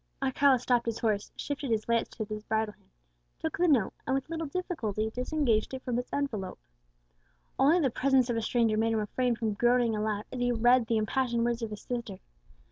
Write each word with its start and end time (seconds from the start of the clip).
Alcala 0.19 0.57
stopped 0.57 0.87
his 0.87 0.97
horse, 0.97 1.31
shifted 1.35 1.69
his 1.69 1.87
lance 1.87 2.09
to 2.09 2.25
his 2.25 2.41
bridle 2.43 2.73
hand, 2.73 2.89
took 3.37 3.55
the 3.55 3.67
note, 3.67 3.93
and 4.07 4.15
with 4.15 4.27
a 4.27 4.31
little 4.31 4.47
difficulty 4.47 5.11
disengaged 5.11 5.75
it 5.75 5.83
from 5.83 5.99
its 5.99 6.11
envelope. 6.11 6.57
Only 7.59 7.81
the 7.81 7.91
presence 7.91 8.27
of 8.27 8.35
a 8.35 8.41
stranger 8.41 8.77
made 8.77 8.93
him 8.93 8.97
refrain 8.99 9.35
from 9.35 9.53
groaning 9.53 9.95
aloud 9.95 10.25
as 10.31 10.39
he 10.39 10.51
read 10.51 10.87
the 10.87 10.97
impassioned 10.97 11.45
words 11.45 11.61
of 11.61 11.69
his 11.69 11.83
sister. 11.83 12.17